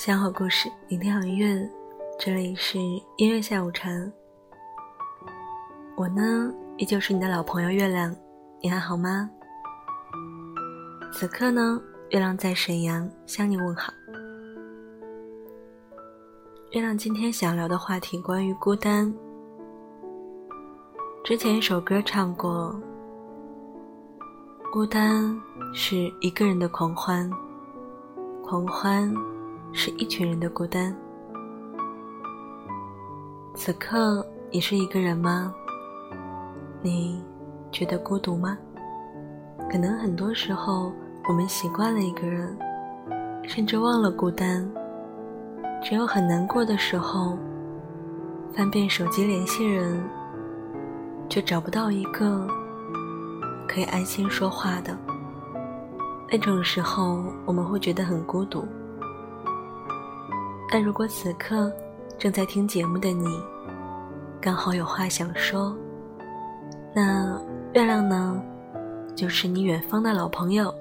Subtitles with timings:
[0.00, 1.70] 分享好故事，聆听好音乐，
[2.18, 2.78] 这里是
[3.18, 3.90] 音乐下午茶。
[5.94, 8.16] 我呢，依旧是你的老朋友月亮，
[8.62, 9.28] 你还好吗？
[11.12, 11.78] 此刻呢，
[12.08, 13.92] 月亮在沈阳向你问好。
[16.70, 19.12] 月亮今天想聊的话题关于孤单。
[21.22, 22.74] 之前一首歌唱过，
[24.72, 25.38] 孤单
[25.74, 27.30] 是一个人的狂欢，
[28.42, 29.14] 狂欢
[29.72, 30.94] 是一群人的孤单。
[33.54, 35.54] 此刻你是一个人吗？
[36.82, 37.22] 你
[37.70, 38.56] 觉得孤独吗？
[39.70, 40.92] 可能很多时候
[41.28, 42.56] 我们习惯了一个人，
[43.46, 44.68] 甚至忘了孤单。
[45.82, 47.38] 只有很难过的时候，
[48.52, 50.02] 翻遍手机联系人，
[51.28, 52.46] 却找不到一个
[53.68, 54.96] 可以安心说话的。
[56.30, 58.66] 那种时候，我们会觉得很孤独。
[60.70, 61.72] 但如果此刻
[62.16, 63.26] 正在听节目的你，
[64.40, 65.76] 刚好有话想说。
[66.94, 67.36] 那
[67.74, 68.40] 月亮呢，
[69.16, 70.72] 就是你远方的老朋友。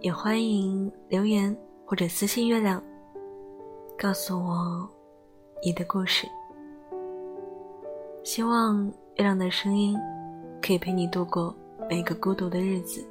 [0.00, 2.82] 也欢迎留言或者私信月亮，
[3.98, 4.88] 告诉我
[5.62, 6.26] 你的故事。
[8.22, 9.98] 希望月亮的声音
[10.62, 11.54] 可以陪你度过
[11.90, 13.06] 每个孤独的日子。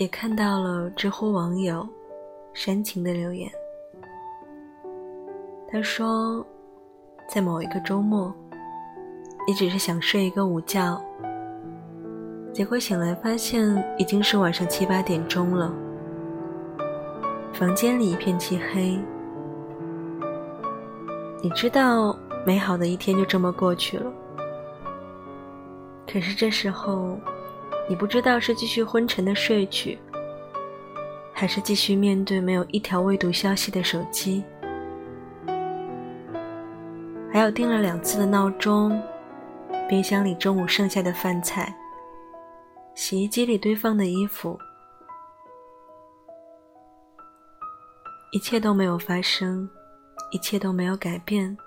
[0.00, 1.86] 也看到了知乎网友
[2.54, 3.50] 煽情的留言，
[5.70, 6.44] 他说。
[7.32, 8.34] 在某一个周末，
[9.46, 11.00] 你只是想睡一个午觉，
[12.52, 13.62] 结果醒来发现
[13.96, 15.72] 已经是晚上七八点钟了。
[17.52, 18.98] 房间里一片漆黑，
[21.40, 24.12] 你知道美好的一天就这么过去了。
[26.12, 27.16] 可是这时候，
[27.90, 29.98] 你不知道是继续昏沉的睡去，
[31.32, 34.44] 还是继续面对没有一条未读消息的手机。
[37.32, 38.96] 还有定了两次的闹钟，
[39.88, 41.74] 冰箱里中午剩下的饭菜，
[42.94, 44.56] 洗衣机里堆放的衣服，
[48.30, 49.68] 一切都没有发生，
[50.30, 51.58] 一切都没有改变。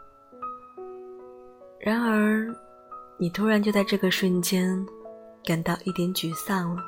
[1.82, 2.48] 然而，
[3.18, 4.86] 你突然就在这个瞬间，
[5.46, 6.82] 感到一点沮丧了。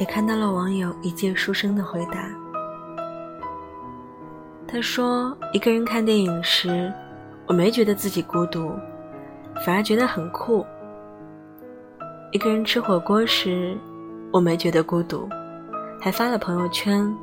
[0.00, 2.28] 也看到了网友一介书生的回答。
[4.66, 6.92] 他说：“一个人看电影时，
[7.46, 8.72] 我没觉得自己孤独，
[9.64, 10.66] 反而觉得很酷。
[12.32, 13.78] 一个人吃火锅时，
[14.32, 15.28] 我没觉得孤独，
[16.00, 17.16] 还发了朋友圈。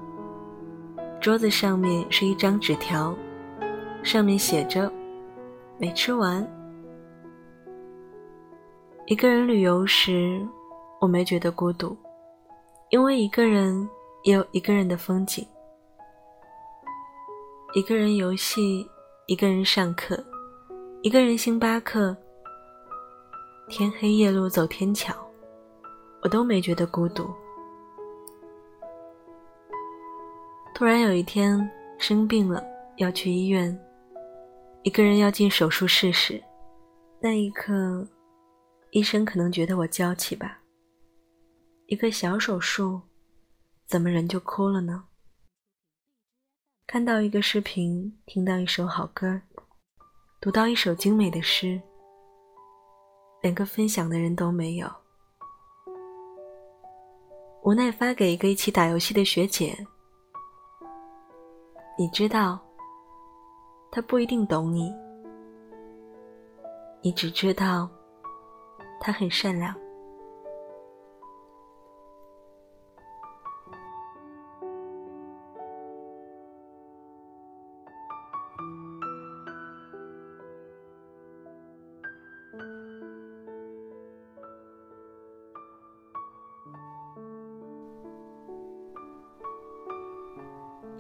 [1.22, 3.16] 桌子上面是一张纸条，
[4.02, 4.92] 上面写着
[5.78, 6.46] ‘没吃完’。
[9.06, 10.44] 一个人旅游时，
[11.00, 11.96] 我没觉得孤独。”
[12.90, 13.88] 因为一个人
[14.24, 15.48] 也有一个人的风景，
[17.74, 18.86] 一个人游戏，
[19.28, 20.22] 一个人上课，
[21.04, 22.18] 一个人星巴克，
[23.70, 25.14] 天黑夜路走天桥，
[26.24, 27.30] 我都没觉得孤独。
[30.82, 31.70] 突然有一天
[32.00, 32.66] 生病了，
[32.96, 33.80] 要去医院，
[34.82, 36.44] 一个人要进手术室时，
[37.20, 38.10] 那一刻，
[38.90, 40.60] 医生可能觉得我娇气吧。
[41.86, 43.00] 一个小手术，
[43.86, 45.04] 怎么人就哭了呢？
[46.88, 49.40] 看到一个视频，听到一首好歌，
[50.42, 51.80] 读到一首精美的诗，
[53.44, 54.92] 连个分享的人都没有，
[57.62, 59.78] 无奈发给一个一起打游戏的学姐。
[61.98, 62.60] 你知道，
[63.92, 64.94] 他不一定懂你，
[67.02, 67.90] 你只知道，
[69.00, 69.81] 他很善良。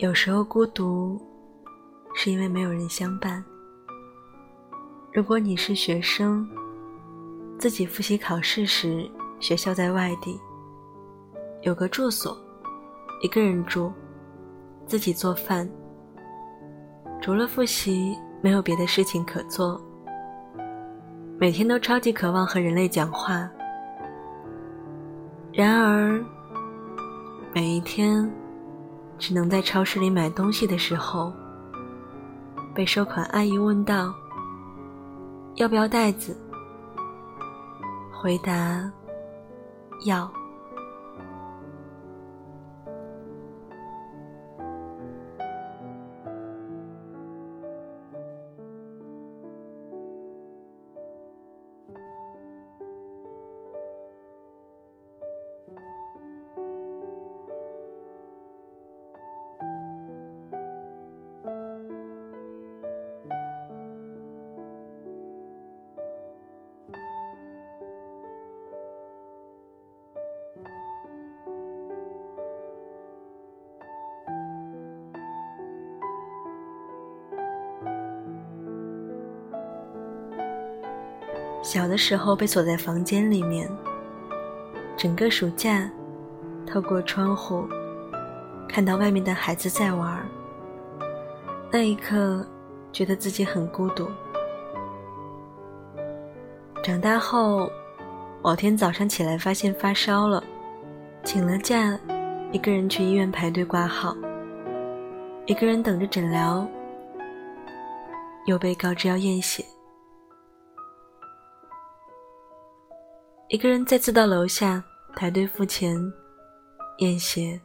[0.01, 1.21] 有时候孤独，
[2.15, 3.43] 是因为没有人相伴。
[5.13, 6.43] 如果你是学生，
[7.59, 9.07] 自己复习考试时，
[9.39, 10.41] 学校在外地，
[11.61, 12.35] 有个住所，
[13.21, 13.93] 一个人住，
[14.87, 15.69] 自己做饭，
[17.21, 19.79] 除了复习，没有别的事情可做。
[21.37, 23.47] 每天都超级渴望和人类讲话，
[25.53, 26.19] 然而
[27.53, 28.27] 每一天。
[29.21, 31.31] 只能在超市里买东西的时候，
[32.73, 34.11] 被收款阿姨问道
[35.57, 36.35] ：“要不要袋子？”
[38.11, 38.91] 回答
[40.05, 40.27] ：“要。”
[81.61, 83.69] 小的时候被锁在房间里面，
[84.97, 85.89] 整个暑假，
[86.65, 87.67] 透过窗户，
[88.67, 90.25] 看到外面的孩子在玩。
[91.71, 92.45] 那一刻，
[92.91, 94.07] 觉得自己很孤独。
[96.83, 97.71] 长大后，
[98.41, 100.43] 某天早上起来发现发烧了，
[101.23, 101.97] 请了假，
[102.51, 104.17] 一个人去医院排队挂号，
[105.45, 106.67] 一个人等着诊疗，
[108.47, 109.63] 又被告知要验血。
[113.51, 114.81] 一个人再次到楼下
[115.13, 115.93] 排队付钱
[116.99, 117.59] 验血，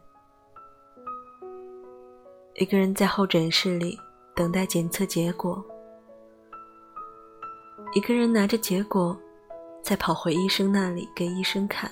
[2.55, 3.97] 一个人在候诊室里
[4.35, 5.65] 等待检测结果，
[7.95, 9.17] 一个人拿着结果
[9.81, 11.89] 再跑回医生那里给医生看，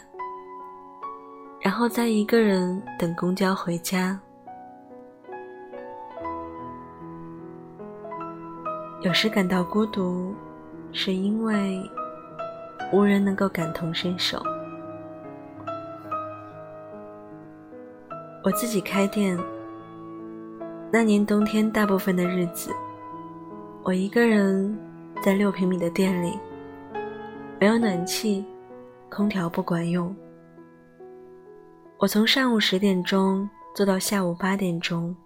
[1.60, 4.20] 然后再一个人等公交回家。
[9.02, 10.34] 有时感到孤独，
[10.90, 11.88] 是因为。
[12.92, 14.40] 无人能够感同身受。
[18.44, 19.38] 我自己开店，
[20.92, 22.70] 那年冬天大部分的日子，
[23.82, 24.78] 我一个人
[25.22, 26.38] 在六平米的店里，
[27.58, 28.44] 没有暖气，
[29.10, 30.14] 空调不管用。
[31.98, 35.16] 我从上午十点钟做到下午八点钟，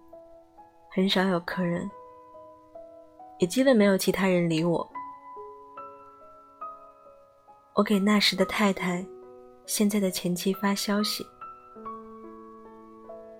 [0.95, 1.89] 很少有客人，
[3.39, 4.89] 也基本没有其他人理我。
[7.75, 9.05] 我给那时的太太，
[9.65, 11.25] 现在的前妻发消息，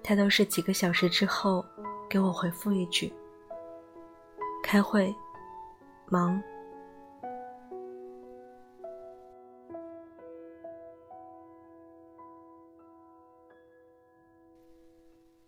[0.02, 1.66] 她都是几个小时之后
[2.10, 3.14] 给我回复一句
[4.64, 5.14] ：“开会，
[6.08, 6.42] 忙。”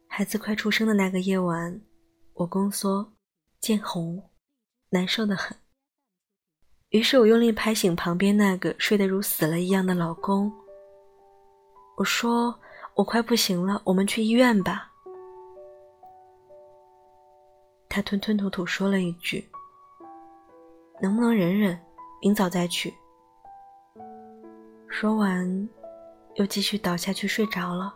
[0.08, 1.82] 孩子快出生的那个夜晚，
[2.34, 3.14] 我宫缩、
[3.62, 4.30] 见红，
[4.90, 5.58] 难受的很。
[6.92, 10.52] 于是我用力拍醒旁边那个睡得如死了一样的老公。
[11.96, 12.54] 我说
[12.96, 14.92] ：“我快不行了，我们去医院吧。”
[17.88, 19.50] 他吞吞吐吐说了一句
[21.02, 21.80] ：“能不能忍忍，
[22.22, 22.94] 明早再去？”
[24.90, 25.70] 说完，
[26.36, 27.96] 又继续倒下去睡着了。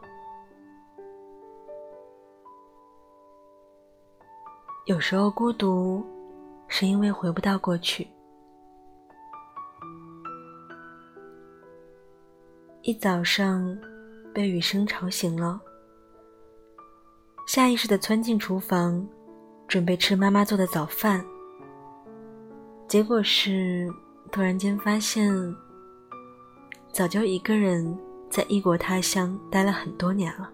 [4.86, 6.02] 有时候孤独，
[6.70, 8.08] 是因为回不到过去。
[12.88, 13.76] 一早上，
[14.32, 15.60] 被雨声吵醒了，
[17.48, 19.04] 下意识的窜进厨房，
[19.68, 21.26] 准备吃妈妈做的早饭。
[22.88, 23.92] 结果是，
[24.32, 25.34] 突然间发现，
[26.92, 27.98] 早就一个人
[28.30, 30.48] 在异国他乡待了很多年了。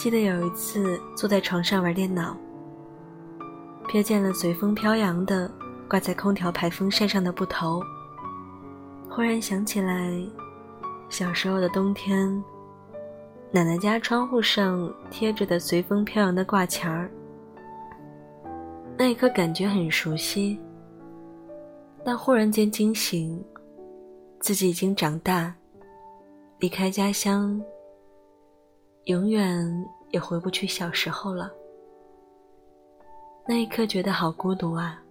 [0.00, 2.34] 记得有一次坐在床上玩电脑，
[3.84, 5.52] 瞥见了随风飘扬的
[5.90, 7.82] 挂在空调排风扇上的布头，
[9.10, 10.10] 忽然想起来
[11.10, 12.42] 小时候的冬天，
[13.50, 17.10] 奶奶家窗户上贴着的随风飘扬的挂钱儿，
[18.96, 20.58] 那一刻感觉很熟悉，
[22.02, 23.44] 但忽然间惊醒，
[24.38, 25.54] 自己已经长大，
[26.58, 27.60] 离开家乡。
[29.04, 31.50] 永远也回不去小时候了。
[33.46, 35.02] 那一刻觉得好孤独啊。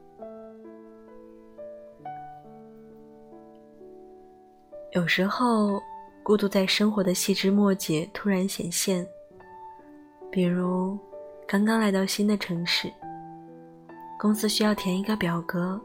[4.91, 5.81] 有时候，
[6.23, 9.05] 孤独在生活的细枝末节突然显现。
[10.31, 10.97] 比如，
[11.47, 12.91] 刚刚来到新的城市，
[14.19, 15.79] 公司需要填一个表格，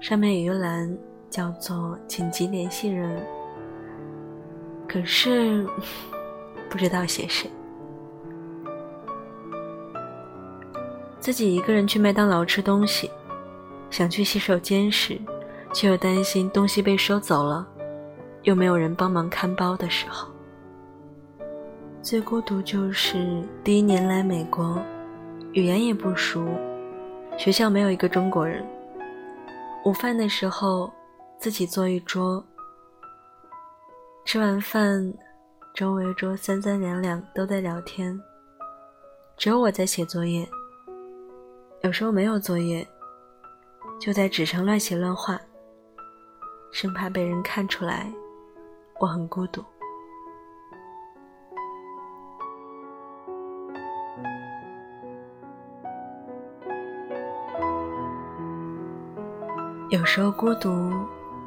[0.00, 0.98] 上面有一栏
[1.30, 3.24] 叫做“紧急联系人”，
[4.88, 5.66] 可是。
[6.70, 7.50] 不知道写谁。
[11.18, 13.10] 自己一个人去麦当劳吃东西，
[13.90, 15.18] 想去洗手间时，
[15.72, 17.66] 却又担心东西被收走了，
[18.42, 20.28] 又没有人帮忙看包的时候。
[22.00, 24.80] 最孤独就是第一年来美国，
[25.52, 26.46] 语言也不熟，
[27.36, 28.64] 学校没有一个中国人。
[29.84, 30.92] 午饭的时候，
[31.40, 32.44] 自己坐一桌，
[34.24, 35.12] 吃完饭，
[35.76, 38.18] 周围桌三三两两都在聊天，
[39.36, 40.48] 只有我在写作业。
[41.82, 42.88] 有时候没有作业，
[44.00, 45.38] 就在纸上乱写乱画，
[46.72, 48.10] 生怕被人看出来
[48.98, 49.62] 我很孤独。
[59.90, 60.90] 有时候孤独，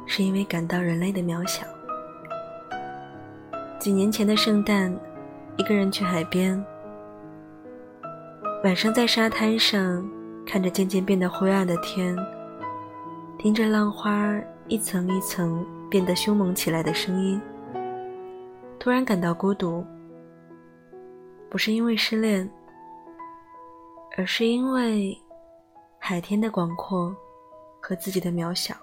[0.06, 1.66] 是因为感到人类的渺小。
[3.80, 4.94] 几年前的圣诞，
[5.56, 6.62] 一个人去海边，
[8.62, 10.06] 晚上在沙滩上。
[10.46, 12.16] 看着渐渐变得灰暗的天，
[13.38, 14.34] 听着浪花
[14.66, 17.40] 一层一层变得凶猛起来的声音，
[18.78, 19.84] 突然感到孤独。
[21.48, 22.50] 不是因为失恋，
[24.16, 25.16] 而是因为
[25.98, 27.14] 海天的广阔
[27.80, 28.74] 和自己的渺小，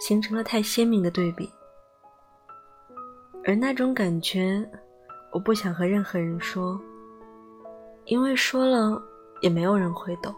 [0.00, 1.48] 形成了太鲜明的对比。
[3.48, 4.62] 而那种感觉，
[5.32, 6.78] 我不想和任何人说，
[8.04, 9.02] 因为说了。
[9.40, 10.34] 也没有人会懂。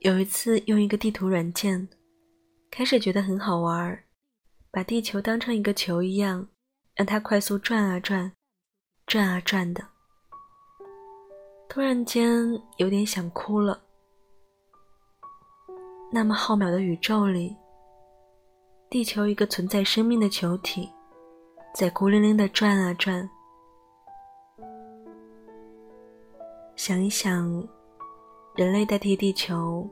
[0.00, 1.88] 有一次用一个地图软件，
[2.72, 4.02] 开始觉得很好玩
[4.72, 6.48] 把地球当成一个球一样，
[6.96, 8.32] 让它快速转啊转，
[9.06, 9.97] 转啊转的。
[11.68, 12.34] 突然间
[12.78, 13.78] 有点想哭了。
[16.10, 17.54] 那么浩渺的宇宙里，
[18.88, 20.90] 地球一个存在生命的球体，
[21.74, 23.28] 在孤零零的转啊转。
[26.74, 27.62] 想一想，
[28.54, 29.86] 人类代替地球，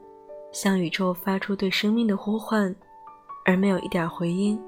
[0.53, 2.75] 向宇宙发出对生命的呼唤，
[3.45, 4.59] 而没有一点回音，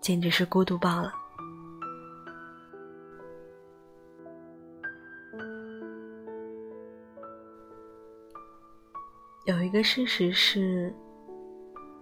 [0.00, 1.12] 简直是孤独爆了。
[9.72, 10.94] 一个事实是，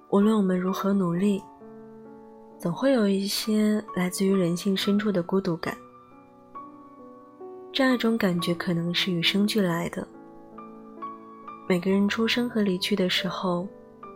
[0.08, 1.40] 无论我们如何努力，
[2.58, 5.72] 总会有一些来自于人性深处的孤独感。
[7.72, 10.04] 这样一种感觉可能是与生俱来的。
[11.68, 13.68] 每个人出生和离去的时候，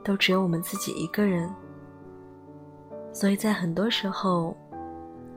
[0.03, 1.49] 都只有我们自己一个人，
[3.13, 4.57] 所以在很多时候，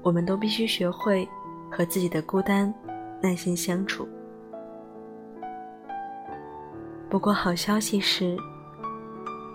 [0.02, 1.30] 我们都必须学会
[1.70, 2.74] 和自己的孤单
[3.22, 4.08] 耐心相处。
[7.10, 8.38] 不过，好消息是，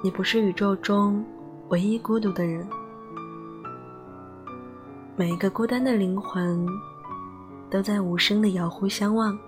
[0.02, 1.24] 你不是宇宙中
[1.68, 2.66] 唯一孤独的人。
[5.16, 6.66] 每一个孤单的灵魂，
[7.70, 9.38] 都在无声的遥互相望。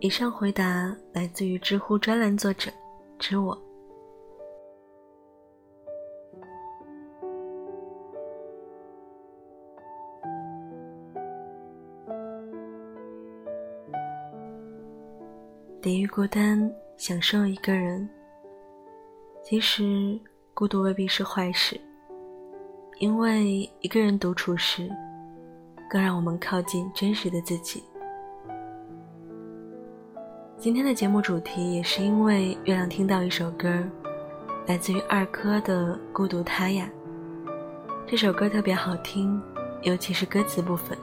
[0.00, 2.70] 以上回答来自于知乎专栏作者
[3.18, 3.63] 知我。
[16.14, 18.08] 孤单，享受一个人。
[19.42, 20.16] 其实，
[20.54, 21.76] 孤独未必是坏事，
[23.00, 24.88] 因为一个人独处时，
[25.90, 27.82] 更让我们靠近真实的自己。
[30.56, 33.82] 今天的节目主题也是因为月亮听到一首歌，
[34.68, 36.88] 来自于二珂的《孤独他呀》。
[38.06, 39.42] 这首歌特别好听，
[39.82, 40.96] 尤其是歌词部分。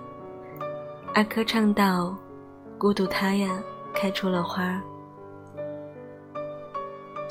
[1.14, 2.18] 二珂唱到
[2.80, 3.62] ：“孤独他呀。”
[3.94, 4.82] 开出了花，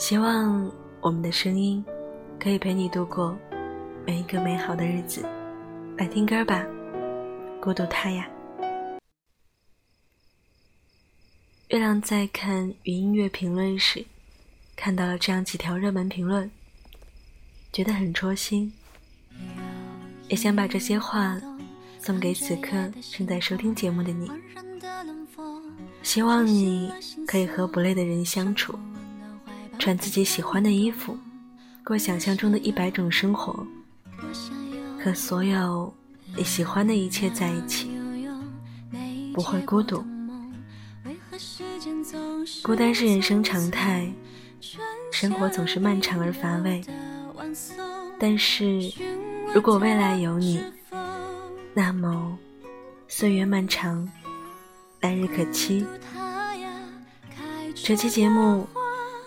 [0.01, 1.85] 希望我们的声音
[2.43, 3.39] 可以陪你度过
[4.07, 5.23] 每一个美好的日子。
[5.99, 6.65] 来听歌吧，
[7.61, 8.27] 《孤独他呀》。
[11.69, 14.03] 月亮在看云音乐评论时，
[14.75, 16.51] 看到了这样几条热门评论，
[17.71, 18.73] 觉得很戳心，
[20.29, 21.39] 也想把这些话
[21.99, 24.31] 送给此刻正在收听节目的你。
[26.03, 26.91] 希望你
[27.27, 28.79] 可以和不累的人相处，
[29.81, 31.17] 穿自己喜欢的衣服，
[31.83, 33.67] 过想象中的一百种生活，
[35.03, 35.93] 和所有
[36.37, 37.91] 你喜欢的一切在一起，
[39.33, 40.05] 不会孤独。
[42.63, 44.07] 孤单是人生常态，
[45.11, 46.83] 生活总是漫长而乏味。
[48.19, 48.93] 但是，
[49.55, 50.63] 如果未来有你，
[51.73, 52.39] 那么
[53.09, 54.07] 岁月漫长，
[55.01, 55.87] 来日可期。
[57.75, 58.69] 这期节目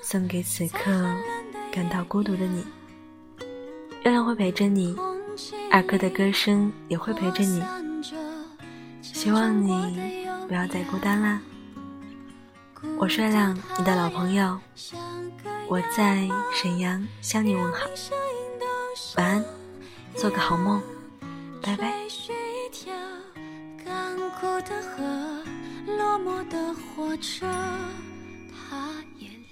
[0.04, 0.92] 送给此刻
[1.72, 2.66] 感到孤独的你。
[4.04, 4.94] 月亮会陪着你，
[5.72, 7.64] 二哥的歌声也会陪着你。
[9.02, 11.42] 希望你不要再孤单啦。
[12.98, 14.60] 我是月亮，你的老朋友。
[15.70, 17.80] 我在沈阳向你问好，
[19.16, 19.46] 晚安，
[20.16, 20.82] 做个好梦，
[21.62, 21.94] 拜拜。
[22.28, 22.70] 这夜
[26.50, 26.74] 的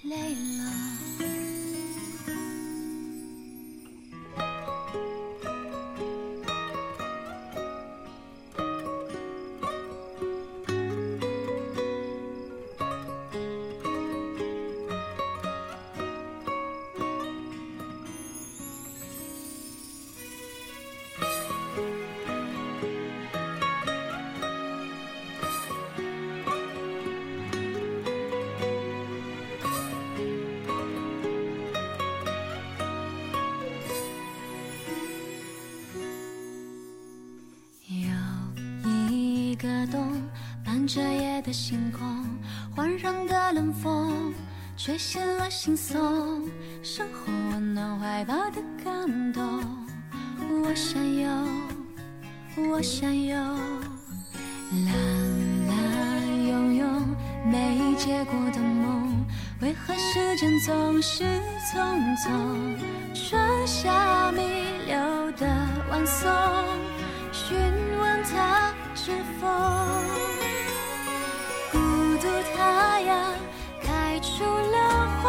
[0.04, 1.41] 累了。
[41.42, 42.24] 的星空，
[42.74, 44.32] 环绕的冷风，
[44.76, 46.48] 吹醒了心松，
[46.82, 49.42] 身后温暖怀抱的感动。
[50.62, 51.28] 我想有，
[52.70, 54.94] 我想有，蓝
[55.68, 56.86] 蓝拥有
[57.50, 59.24] 没结果的梦，
[59.60, 61.24] 为何时间总是
[61.72, 62.76] 匆匆？
[63.14, 64.42] 春夏弥
[64.86, 65.46] 留的
[65.90, 66.30] 晚松，
[67.32, 67.56] 询
[67.98, 70.51] 问他是否。
[72.62, 73.10] 发芽
[73.82, 74.76] 开出了
[75.20, 75.24] 花，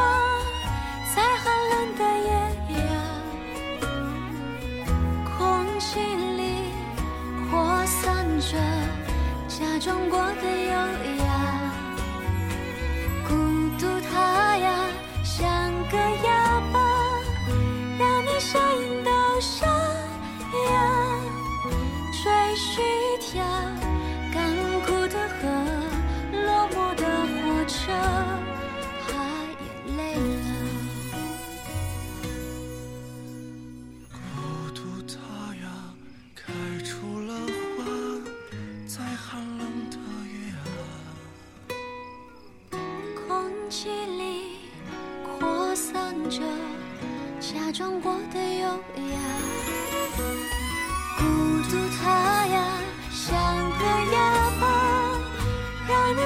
[1.16, 2.30] 在寒冷的夜
[2.78, 2.84] 呀，
[5.38, 5.40] 空
[5.80, 6.00] 气
[6.38, 6.42] 里
[7.50, 7.52] 扩
[7.86, 8.04] 散
[8.40, 8.52] 着
[9.48, 10.72] 假装过的优
[11.26, 11.26] 雅。
[13.28, 13.34] 孤
[13.80, 14.14] 独它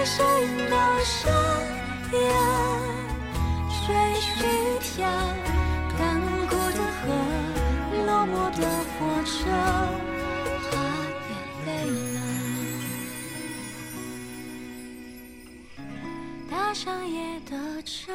[0.08, 1.30] 让你声音都沙
[2.14, 2.20] 哑。
[3.70, 3.86] 吹
[4.22, 4.28] 嘘
[4.80, 4.96] 跳，
[5.98, 6.00] 干
[6.48, 7.06] 枯的河，
[8.06, 9.36] 落寞的火车，
[10.72, 10.74] 它
[11.28, 11.32] 也
[11.66, 11.70] 累
[12.14, 12.18] 了，
[16.50, 17.16] 搭上夜
[17.50, 17.52] 的
[17.84, 18.14] 车。